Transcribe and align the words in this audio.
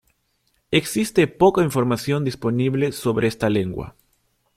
Existe 0.71 1.27
poca 1.27 1.61
información 1.63 2.25
disponible 2.25 2.91
sobre 2.91 3.27
esta 3.27 3.51
lengua. 3.51 3.95